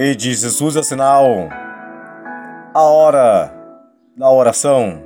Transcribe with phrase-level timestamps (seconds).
[0.00, 1.50] Rede Jesus é sinal.
[2.72, 3.52] A hora
[4.16, 5.02] da oração.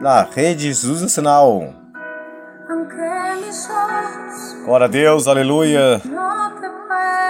[0.00, 1.74] Na rede Jesus é sinal.
[4.64, 6.00] Glória a Deus, aleluia.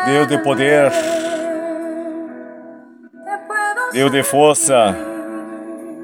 [0.06, 0.92] Deus de poder.
[3.92, 4.94] Deus de força.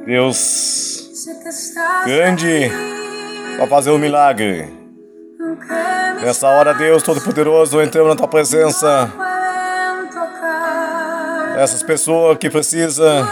[0.05, 1.23] Deus
[2.05, 2.73] grande
[3.57, 4.69] para fazer um milagre.
[6.21, 9.13] Nessa hora, Deus Todo-Poderoso, entramos na tua presença.
[11.57, 13.27] Essas pessoas que precisam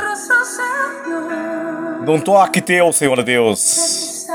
[2.05, 4.27] de um toque teu, Senhor Deus.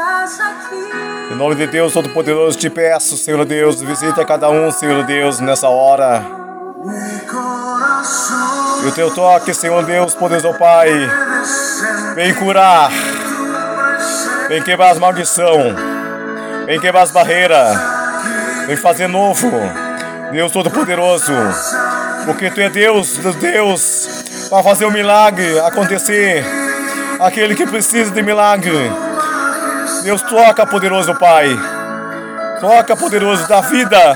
[1.32, 5.68] Em nome de Deus Todo-Poderoso, te peço, Senhor Deus, visita cada um, Senhor Deus, nessa
[5.68, 6.24] hora.
[8.84, 10.90] E o teu toque, Senhor Deus, poderoso Pai,
[12.16, 12.90] vem curar,
[14.48, 15.76] vem quebrar as maldições,
[16.66, 17.78] vem quebrar as barreiras,
[18.66, 19.52] vem fazer novo,
[20.32, 21.34] Deus Todo-Poderoso,
[22.28, 24.08] porque tu é Deus dos Deus,
[24.50, 26.46] para fazer o um milagre acontecer,
[27.20, 28.92] aquele que precisa de milagre.
[30.04, 31.48] Deus toca, poderoso Pai.
[32.60, 34.16] Toca, poderoso, da vida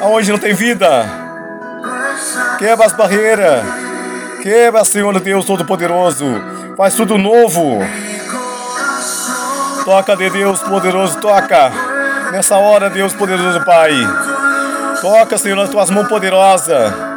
[0.00, 1.06] aonde não tem vida.
[2.58, 3.64] Quebra as barreiras.
[4.42, 6.26] Quebra, Senhor Deus Todo-Poderoso.
[6.76, 7.78] Faz tudo novo.
[9.84, 11.70] Toca de Deus poderoso, toca.
[12.32, 13.92] Nessa hora, Deus poderoso Pai.
[15.00, 17.11] Toca, Senhor, nas tuas mãos poderosas.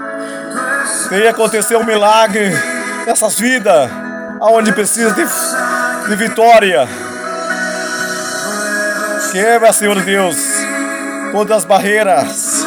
[1.10, 2.52] Tem acontecer um milagre
[3.06, 3.90] nessas vidas,
[4.42, 5.24] aonde precisa de,
[6.10, 6.88] de vitória.
[9.32, 10.36] Quebra, Senhor Deus,
[11.32, 12.66] todas as barreiras.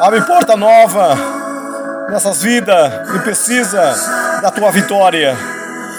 [0.00, 1.16] Abre porta nova
[2.08, 3.94] nessas vidas que precisa
[4.42, 5.36] da tua vitória.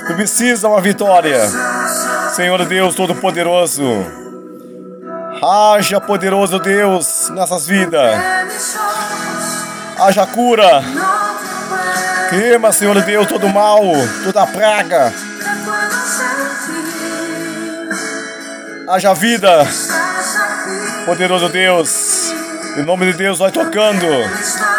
[0.07, 1.39] Que precisa uma vitória.
[2.35, 3.83] Senhor Deus Todo-Poderoso.
[5.43, 8.15] Haja poderoso Deus nessas vidas.
[9.99, 10.83] Haja cura.
[12.31, 13.81] Queima, Senhor Deus, todo mal,
[14.23, 15.13] toda praga.
[18.87, 19.67] Haja vida,
[21.05, 22.31] poderoso Deus.
[22.77, 24.07] Em nome de Deus, vai tocando.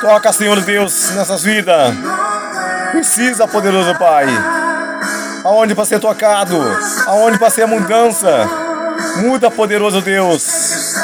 [0.00, 1.94] Toca, Senhor Deus, nessas vidas.
[2.91, 4.25] Precisa, poderoso Pai.
[5.44, 6.56] Aonde para ser tocado?
[7.06, 8.49] Aonde para ser mudança?
[9.16, 10.94] Muda, poderoso Deus.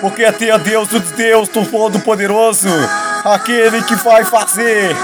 [0.00, 2.68] Porque a ti é Deus, tu Deus, Todo-Poderoso.
[3.24, 4.94] Aquele que vai fazer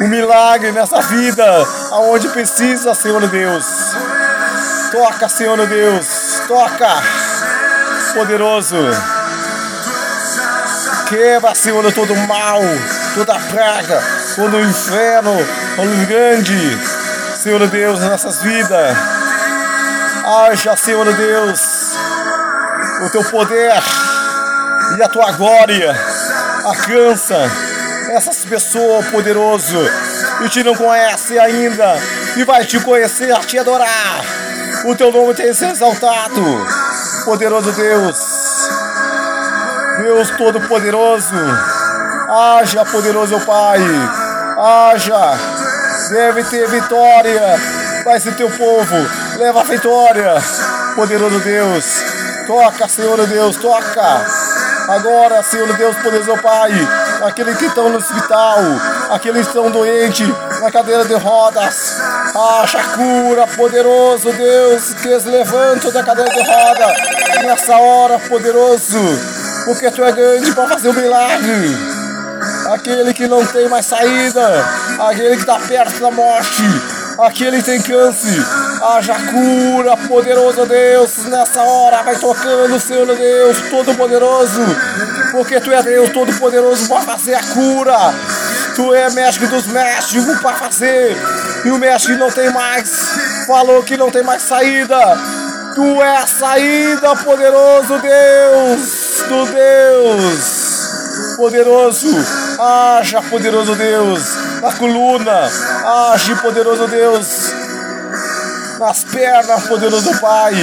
[0.00, 1.44] um milagre nessa vida.
[1.90, 3.66] Aonde precisa, Senhor Deus.
[4.90, 6.42] Toca, Senhor Deus.
[6.46, 7.02] Toca.
[8.14, 8.76] Poderoso.
[11.08, 12.60] Quebra, Senhor, todo mal,
[13.14, 14.02] toda praga,
[14.34, 15.32] todo inferno,
[15.76, 16.78] todo grande.
[17.36, 18.96] Senhor Deus, nessas vidas.
[20.24, 21.60] Haja, Senhor Deus,
[23.04, 23.74] o teu poder
[24.96, 25.94] e a tua glória.
[26.64, 27.50] Alcança
[28.12, 29.78] essas pessoas poderoso
[30.44, 31.96] e te não conhece ainda
[32.36, 34.22] e vai te conhecer, te adorar.
[34.84, 36.42] O teu nome tem que ser exaltado,
[37.24, 38.18] poderoso Deus.
[39.98, 41.34] Deus Todo-Poderoso,
[42.28, 43.80] haja, poderoso Pai,
[44.58, 45.38] haja,
[46.10, 47.40] deve ter vitória,
[48.04, 48.96] vai ser teu povo,
[49.36, 50.34] leva a vitória,
[50.96, 51.84] poderoso Deus,
[52.46, 54.26] toca, Senhor Deus, toca,
[54.88, 56.72] agora, Senhor Deus, poderoso Pai,
[57.24, 58.58] aqueles que estão no hospital,
[59.10, 60.28] aqueles que estão doentes,
[60.60, 62.00] na cadeira de rodas,
[62.34, 66.94] haja cura, poderoso Deus, que eles levantam da cadeira de roda,
[67.42, 68.98] nessa hora, poderoso,
[69.64, 72.02] porque tu é grande para fazer um milagre.
[72.72, 74.64] Aquele que não tem mais saída,
[74.98, 76.62] aquele que está perto da morte,
[77.18, 78.44] aquele que tem câncer,
[78.82, 84.60] haja cura, poderoso Deus, nessa hora vai tocando, Senhor Deus, Todo-Poderoso,
[85.32, 87.96] porque tu é Deus Todo-Poderoso para fazer a cura.
[88.74, 91.16] Tu é mestre dos mestres para fazer,
[91.64, 92.90] e o mestre não tem mais,
[93.46, 94.98] falou que não tem mais saída.
[95.74, 102.08] Tu é a saída, poderoso Deus, do Deus, poderoso,
[102.58, 104.22] haja, poderoso Deus,
[104.62, 105.50] na coluna,
[106.12, 107.52] age, poderoso Deus,
[108.78, 110.54] nas pernas, poderoso Pai,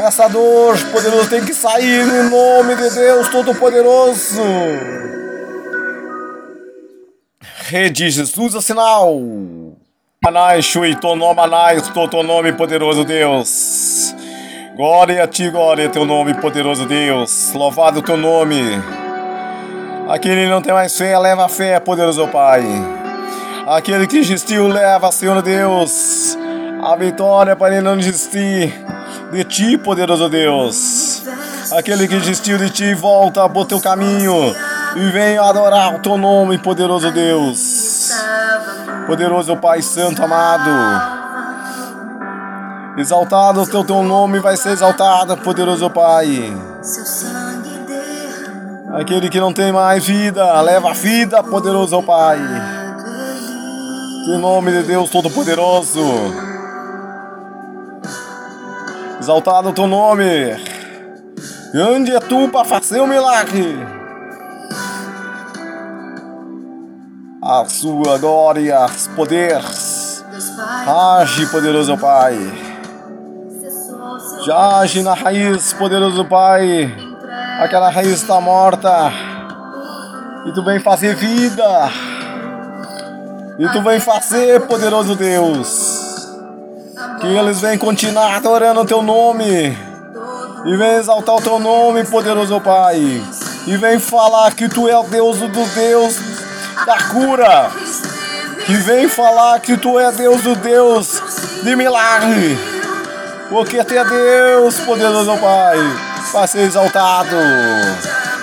[0.00, 4.42] essa dor, poderoso, tem que sair em nome de Deus Todo-Poderoso.
[7.70, 9.18] Rede Jesus é sinal.
[10.22, 11.76] Manai, Shui, Tonom, Manai,
[12.26, 14.14] nome, poderoso Deus.
[14.76, 17.52] Glória a ti, glória teu nome, poderoso Deus.
[17.54, 18.62] Louvado o teu nome.
[20.08, 22.97] Aquele que não tem mais fé, leva fé, poderoso Pai.
[23.68, 26.38] Aquele que desistiu, leva, Senhor Deus,
[26.82, 28.72] a vitória para ele não desistir
[29.30, 31.22] de ti, poderoso Deus.
[31.72, 34.56] Aquele que desistiu de ti, volta para o teu caminho
[34.96, 38.10] e vem adorar o teu nome, poderoso Deus.
[39.06, 40.70] Poderoso Pai Santo amado.
[42.96, 46.56] Exaltado o teu, teu nome vai ser exaltado, poderoso Pai.
[48.94, 52.38] Aquele que não tem mais vida, leva a vida, poderoso Pai.
[54.28, 56.04] Em nome de Deus Todo-Poderoso.
[59.18, 60.54] Exaltado o teu nome.
[61.72, 63.78] Grande é tu para fazer o um milagre.
[67.42, 70.22] A sua glória, os poderes.
[70.86, 72.36] Age, poderoso Pai.
[74.44, 76.94] Jage na raiz, poderoso Pai.
[77.60, 79.10] Aquela raiz está morta.
[80.44, 82.17] E tu vem fazer vida.
[83.58, 86.26] E tu vem fazer, poderoso Deus.
[87.20, 89.76] Que eles venham continuar adorando o teu nome.
[90.64, 93.22] E vem exaltar o teu nome, poderoso Pai.
[93.66, 96.16] E vem falar que tu é o Deus do Deus
[96.86, 97.70] da cura.
[98.64, 101.22] Que vem falar que tu é Deus do Deus
[101.62, 102.78] de milagre
[103.48, 105.78] porque tu Deus, poderoso Pai,
[106.32, 107.36] para ser exaltado.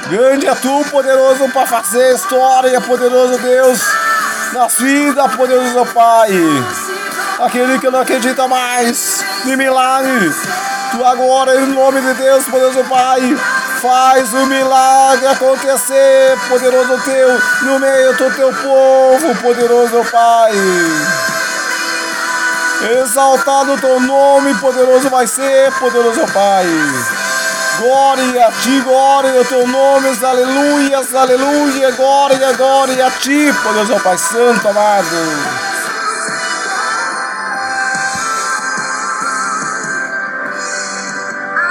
[0.09, 3.81] Grande é tu, poderoso, para fazer história, poderoso Deus,
[4.55, 6.31] na vida, poderoso Pai.
[7.39, 10.33] Aquele que não acredita mais em milagre,
[10.91, 13.19] tu agora, em nome de Deus, poderoso Pai,
[13.81, 20.53] faz o milagre acontecer, poderoso teu, no meio do teu povo, poderoso Pai.
[23.01, 26.65] Exaltado o teu nome, poderoso vai ser, poderoso Pai.
[27.77, 34.17] Glória a ti, glória ao teu nome, aleluias, aleluia, glória, glória a ti, poderoso Pai
[34.17, 35.65] Santo, amado.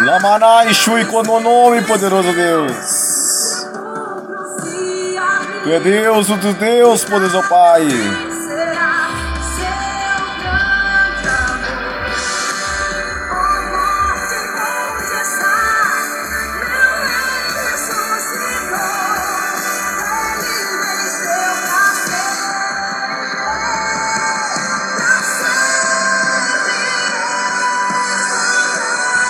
[0.04, 2.72] Lamanai, Shui, com o nome, poderoso Deus.
[5.62, 7.88] Tu é Deus, o do Deus, poderoso Pai.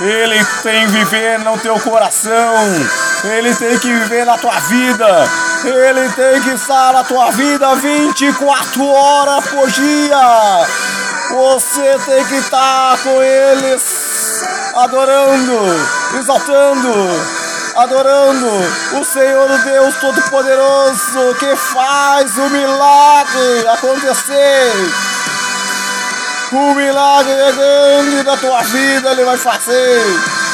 [0.05, 2.55] Ele tem que viver no teu coração.
[3.25, 5.07] Ele tem que viver na tua vida.
[5.65, 10.67] Ele tem que estar na tua vida 24 horas por dia.
[11.31, 15.59] Você tem que estar com eles adorando,
[16.19, 16.93] exaltando,
[17.77, 18.47] adorando
[19.01, 25.14] o Senhor Deus Todo-Poderoso que faz o milagre acontecer.
[26.55, 30.05] O milagre é grande da tua vida, Ele vai fazer.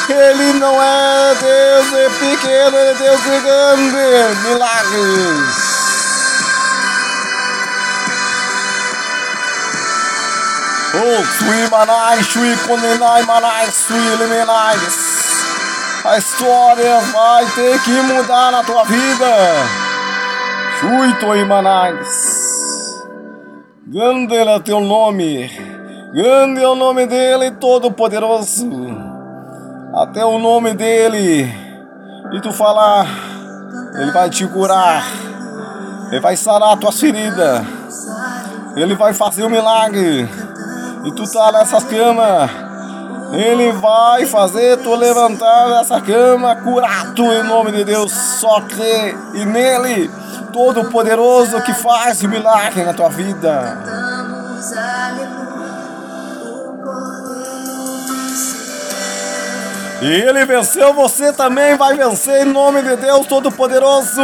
[0.09, 5.71] Ele não é Deus é pequeno, Ele é Deus de grande milagres.
[10.95, 15.43] Oh, sui manai, sui condenai, manai, sui eliminais.
[16.03, 19.35] A história vai ter que mudar na tua vida.
[20.79, 22.31] Sui toi manais.
[23.85, 25.70] Grande é teu nome.
[26.13, 28.69] Grande é o nome dele, todo-poderoso.
[29.95, 31.43] Até o nome dele.
[32.33, 33.07] E tu falar,
[33.95, 35.05] ele vai te curar.
[36.11, 37.65] Ele vai sarar tuas feridas.
[38.75, 40.27] Ele vai fazer um milagre.
[41.05, 42.49] E tu tá nessa cama.
[43.31, 48.11] Ele vai fazer tu levantar dessa cama curado em nome de Deus.
[48.11, 50.11] Só crê e nele,
[50.51, 53.77] todo poderoso que faz o milagre na tua vida.
[60.01, 64.21] E ele venceu, você também vai vencer em nome de Deus Todo-Poderoso.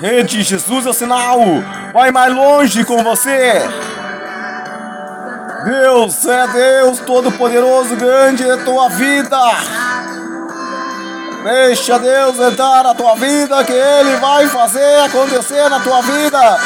[0.00, 1.38] Rede Jesus é o sinal,
[1.92, 3.62] vai mais longe com você.
[5.64, 9.38] Deus é Deus Todo-Poderoso, grande é tua vida.
[11.44, 16.58] Deixa Deus entrar na tua vida, que Ele vai fazer acontecer na tua vida.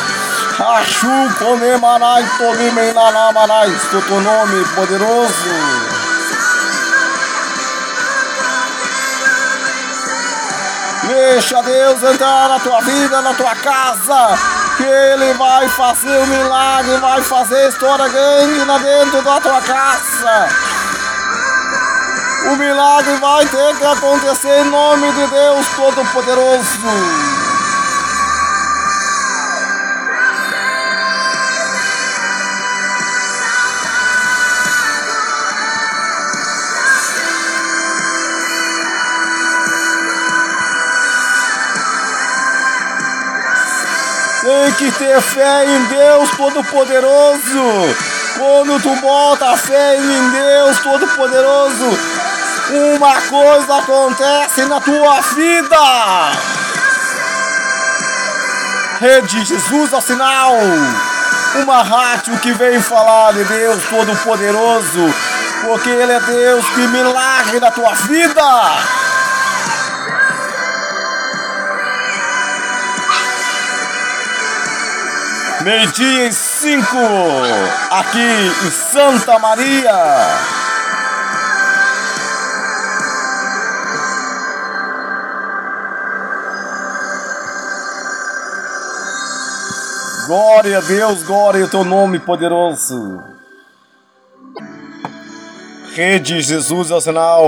[0.61, 5.90] Achu Ponemanai Tolimenanamanai, teu nome poderoso.
[11.05, 14.38] Deixa Deus entrar na tua vida, na tua casa,
[14.76, 19.62] que Ele vai fazer o um milagre, vai fazer história grande lá dentro da tua
[19.62, 20.49] casa.
[22.52, 27.29] O milagre vai ter que acontecer em nome de Deus Todo-Poderoso.
[44.78, 47.94] Que ter fé em Deus Todo-Poderoso.
[48.38, 51.98] Quando tu bota a fé em Deus Todo-Poderoso,
[52.96, 55.76] uma coisa acontece na tua vida.
[59.00, 60.54] Rede Jesus ao sinal.
[61.56, 65.14] Uma rádio que vem falar de Deus Todo-Poderoso,
[65.62, 69.00] porque Ele é Deus que milagre na tua vida.
[75.62, 76.97] Meio-dia e cinco,
[77.90, 79.93] aqui em Santa Maria.
[90.26, 93.23] Glória a Deus, glória ao teu nome poderoso.
[95.93, 97.45] Rede Jesus é o sinal,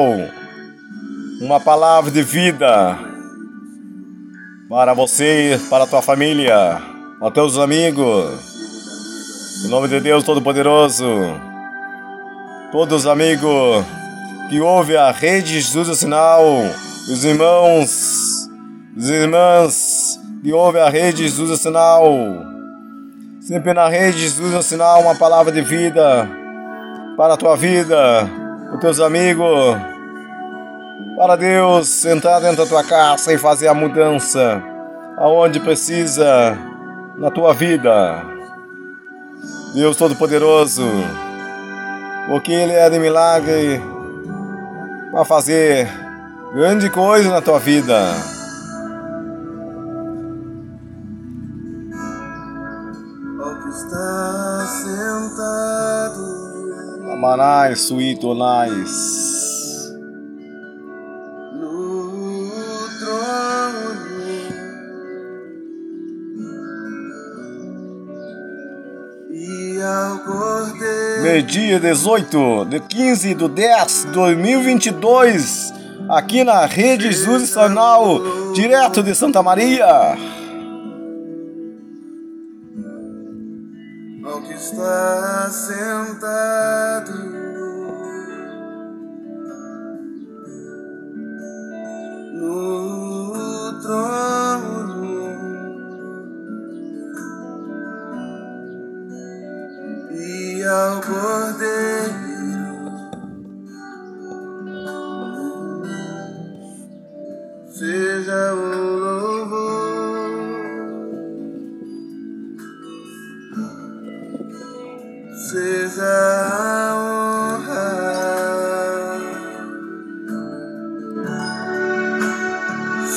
[1.40, 2.98] uma palavra de vida
[4.68, 6.91] para você, para a tua família
[7.22, 8.32] aos teus amigos,
[9.64, 11.06] em nome de Deus Todo-Poderoso,
[12.72, 13.84] todos os amigos
[14.50, 16.42] que ouvem a rede Jesus o Sinal,
[17.08, 18.48] os irmãos,
[18.96, 22.12] os irmãs que ouvem a rede Jesus o Sinal,
[23.40, 26.28] sempre na rede Jesus o Sinal, uma palavra de vida
[27.16, 28.28] para a tua vida,
[28.74, 29.76] os teus amigos,
[31.16, 34.60] para Deus entrar dentro da tua casa e fazer a mudança
[35.16, 36.71] aonde precisa
[37.16, 38.22] na tua vida.
[39.74, 40.84] Deus Todo-Poderoso,
[42.28, 43.80] porque Ele é de milagre
[45.10, 45.88] para fazer
[46.54, 48.32] grande coisa na tua vida.
[53.72, 56.22] está sentado.
[57.12, 59.31] Amanais, suítonais.
[71.42, 75.72] Dia 18 de 15 de 10 de 2022,
[76.08, 78.20] aqui na Rede Jesus Nacional,
[78.54, 80.16] direto de Santa Maria.
[84.24, 87.31] Ao que está sentado
[115.42, 117.88] seja a honra,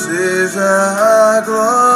[0.02, 0.72] seja
[1.36, 1.95] a glória,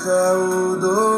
[0.00, 1.09] seja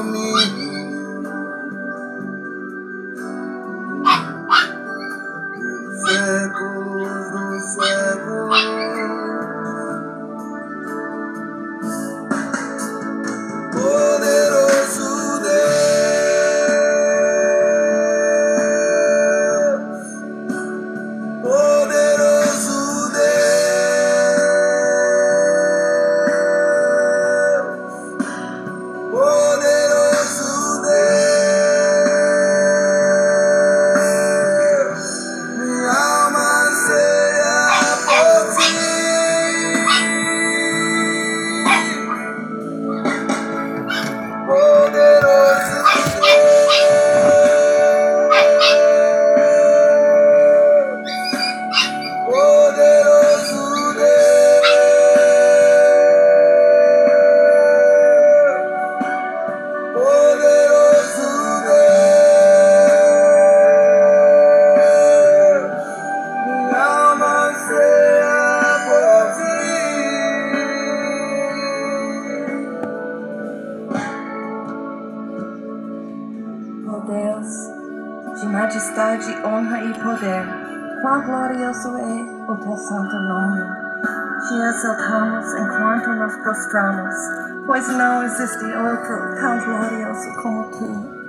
[87.66, 91.22] pois não existe outro tão glorioso como tu.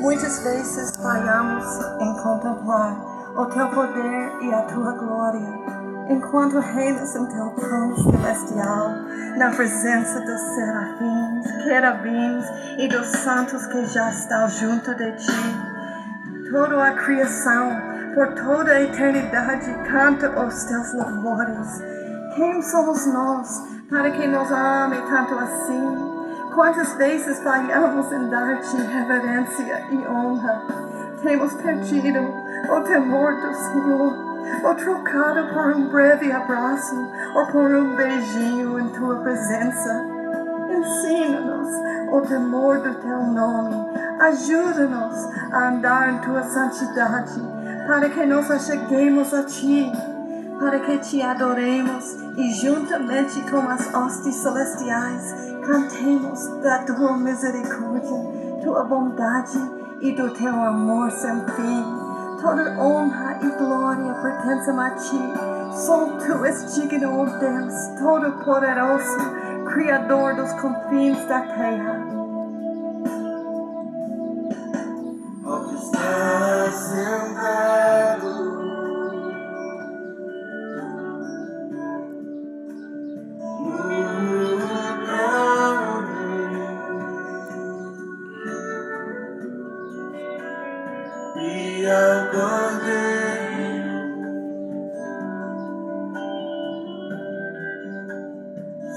[0.00, 1.64] Muitas vezes falhamos
[2.00, 2.96] em contemplar
[3.36, 8.94] o teu poder e a tua glória enquanto reinas em teu trono celestial,
[9.36, 12.44] na presença dos serafins, querubins
[12.78, 16.50] e dos santos que já estão junto de ti.
[16.50, 17.76] Toda a criação,
[18.14, 21.82] por toda a eternidade, canta os teus louvores.
[22.34, 26.18] Quem somos nós para que nos ame tanto assim?
[26.54, 30.62] Quantas vezes falhamos em dar-te reverência e honra?
[31.22, 34.28] Temos perdido o temor do Senhor
[34.64, 36.96] ou trocado por um breve abraço
[37.34, 40.04] ou por um beijinho em tua presença.
[40.70, 41.68] Ensina-nos
[42.12, 43.88] o temor do teu nome.
[44.20, 47.40] Ajuda-nos a andar em tua santidade,
[47.86, 49.92] para que nos acheguemos a ti,
[50.68, 55.34] para que te adoremos e juntamente com as hostes celestiais
[55.66, 59.58] cantemos da tua misericórdia, tua bondade
[60.02, 61.84] e do teu amor sem fim.
[62.42, 65.32] Toda honra e glória pertencem a ti.
[65.72, 69.16] Só tu és digno, oh Deus, Todo-Poderoso,
[69.72, 71.98] Criador dos confins da terra.
[75.46, 77.77] Ó que está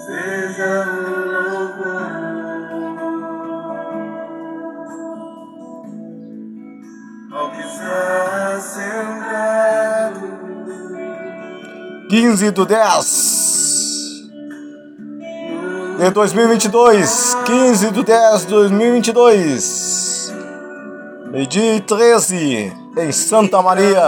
[0.06, 0.86] seja.
[7.32, 10.28] Ao que está sentado
[12.10, 13.42] 15 do 10
[15.98, 17.38] de 2022.
[17.46, 20.34] 15 do 10 de 2022.
[21.32, 24.02] Meio-dia e 13 em Santa Maria.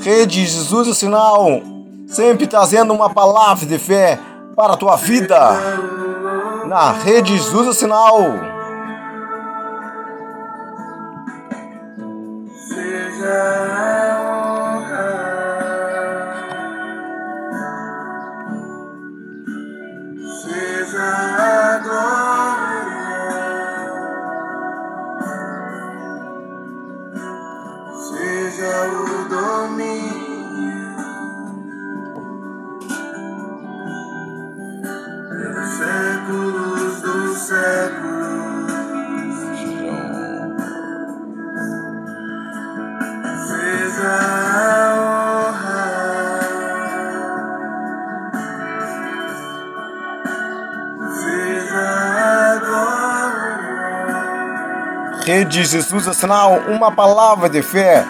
[0.00, 1.62] Rede Jesus o Sinal,
[2.06, 4.18] sempre trazendo uma palavra de fé
[4.54, 5.38] para a tua vida.
[6.66, 8.53] Na Rede Jesus o Sinal.
[55.24, 58.04] Rede Jesus o Sinal, uma palavra de fé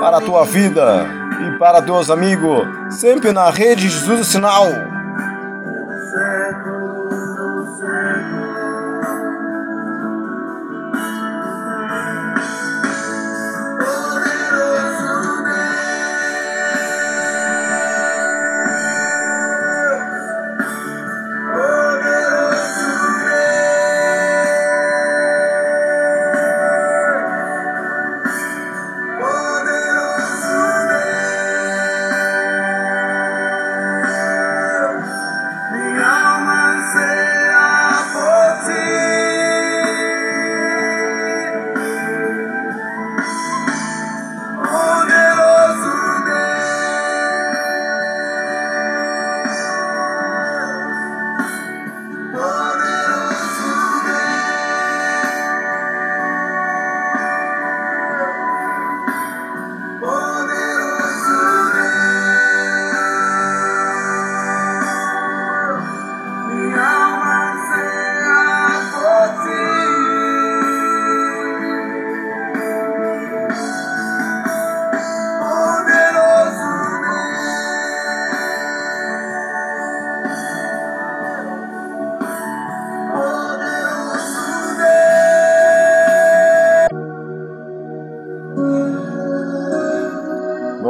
[0.00, 1.04] para a tua vida
[1.40, 4.66] e para teus amigos, sempre na Rede Jesus o Sinal.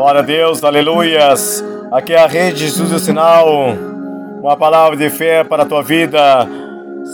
[0.08, 1.62] Glória a Deus, aleluias.
[1.92, 3.46] Aqui é a Rede Jesus o Sinal,
[4.42, 6.48] uma palavra de fé para a tua vida,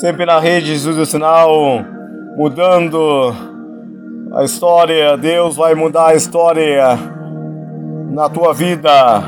[0.01, 1.81] sempre na Rede Jesus o Sinal,
[2.37, 3.35] mudando
[4.33, 5.17] a história.
[5.17, 6.97] Deus vai mudar a história
[8.13, 9.25] na tua vida.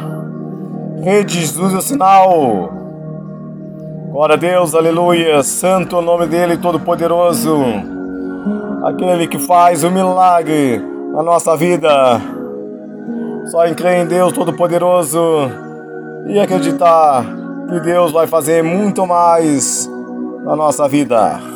[1.03, 2.71] Rede Jesus é sinal.
[4.13, 5.43] Glória a Deus, aleluia.
[5.43, 7.65] Santo é o nome dele, todo-poderoso.
[8.85, 10.81] Aquele que faz o milagre
[11.13, 12.36] na nossa vida.
[13.51, 15.21] Só em crer em Deus Todo-Poderoso
[16.27, 17.25] e acreditar
[17.69, 19.89] que Deus vai fazer muito mais
[20.45, 21.56] na nossa vida.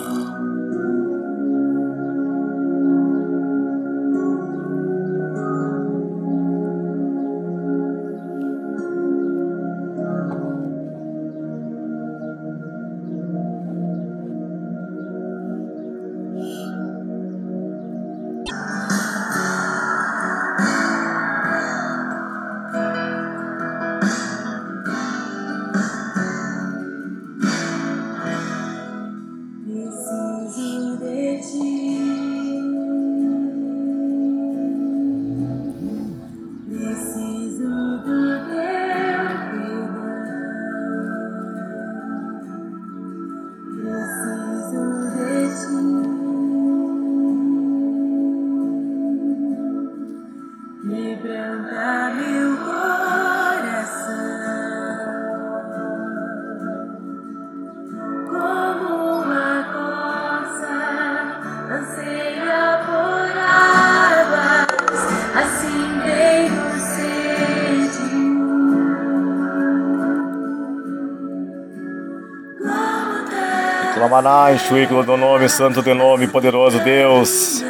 [74.53, 77.62] Enxuículo do nome santo de nome poderoso Deus.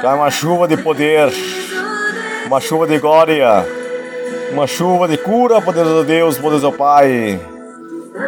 [0.00, 1.28] Cai uma chuva de poder,
[2.46, 3.66] uma chuva de glória,
[4.52, 7.40] uma chuva de cura, poderoso Deus, poderoso Pai.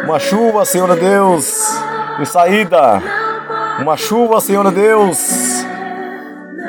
[0.03, 1.65] Uma chuva, Senhor Deus,
[2.19, 3.01] de saída.
[3.79, 5.17] Uma chuva, Senhor Deus,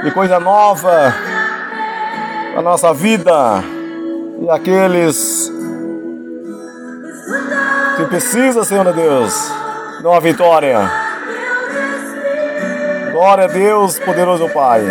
[0.05, 1.13] de coisa nova
[2.55, 3.61] na nossa vida.
[4.41, 5.53] E aqueles
[7.97, 9.64] que precisam, Senhor Deus,
[10.05, 10.79] de uma vitória.
[13.11, 14.83] Glória a Deus, poderoso Pai.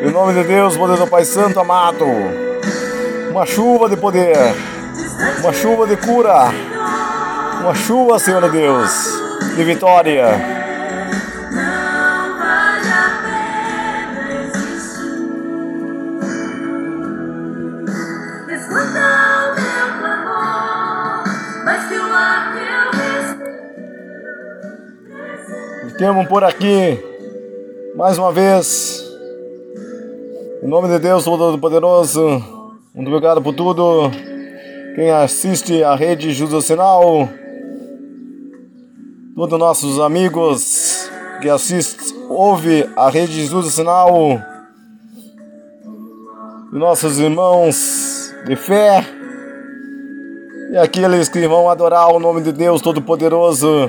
[0.00, 2.06] Em nome de Deus, poderoso Pai Santo amado.
[3.30, 4.34] Uma chuva de poder,
[5.40, 6.46] uma chuva de cura,
[7.60, 8.90] uma chuva, Senhor Deus,
[9.54, 10.61] de vitória.
[26.02, 26.98] Ficamos por aqui
[27.94, 29.08] mais uma vez.
[30.60, 32.42] Em nome de Deus Todo-Poderoso,
[32.92, 34.10] muito obrigado por tudo.
[34.96, 37.28] Quem assiste a rede Jesus Sinal,
[39.36, 41.08] todos nossos amigos
[41.40, 44.40] que assistem, ouve a rede Jesus Sinal,
[46.72, 49.06] nossos irmãos de fé
[50.72, 53.88] e aqueles que vão adorar o nome de Deus Todo-Poderoso.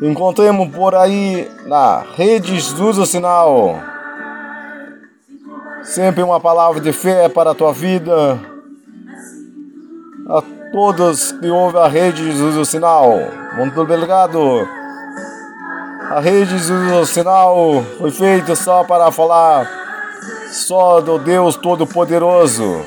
[0.00, 3.80] Encontremos por aí na Rede Jesus o Sinal.
[5.82, 8.38] Sempre uma palavra de fé para a tua vida.
[10.28, 13.12] A todos que ouvem a Rede Jesus o Sinal.
[13.56, 14.68] Muito obrigado.
[16.10, 19.68] A Rede Jesus o Sinal foi feita só para falar
[20.52, 22.84] só do Deus Todo-Poderoso.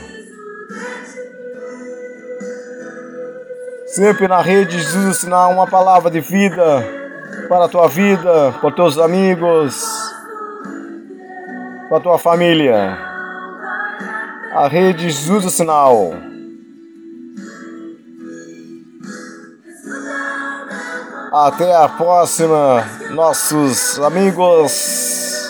[3.87, 7.00] Sempre na rede Jesus o Sinal uma palavra de vida
[7.47, 9.85] para a tua vida, para os teus amigos,
[11.89, 12.97] para a tua família.
[14.53, 16.13] A rede Jesus o Sinal.
[21.31, 25.41] Até a próxima, nossos amigos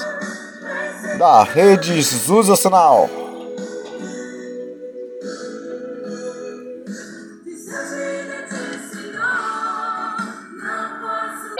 [1.18, 3.10] da rede Jesus o Sinal.